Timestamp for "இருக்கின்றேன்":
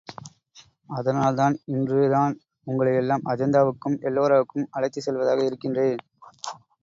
5.45-6.01